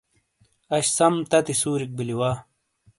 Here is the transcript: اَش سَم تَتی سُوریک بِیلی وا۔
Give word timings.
اَش 0.75 0.85
سَم 0.97 1.13
تَتی 1.29 1.53
سُوریک 1.61 1.91
بِیلی 1.97 2.15
وا۔ 2.19 2.31